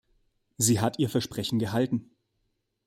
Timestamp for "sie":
0.57-0.79